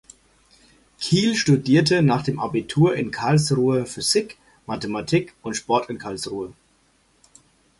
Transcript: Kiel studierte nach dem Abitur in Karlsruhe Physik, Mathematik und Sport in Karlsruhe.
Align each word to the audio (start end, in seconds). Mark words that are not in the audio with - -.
Kiel 0.99 1.35
studierte 1.35 2.01
nach 2.01 2.23
dem 2.23 2.39
Abitur 2.39 2.95
in 2.95 3.11
Karlsruhe 3.11 3.85
Physik, 3.85 4.37
Mathematik 4.65 5.35
und 5.43 5.53
Sport 5.55 5.91
in 5.91 5.99
Karlsruhe. 5.99 6.53